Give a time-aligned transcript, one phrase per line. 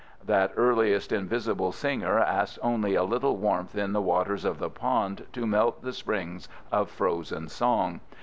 [0.25, 5.27] That earliest invisible singer asks only a little warmth in the waters of the pond
[5.33, 8.01] to melt the springs of frozen song.